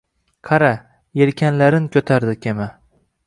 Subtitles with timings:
[0.47, 0.69] Qara,
[1.21, 2.69] yelkanlarin ko‘tardi kema.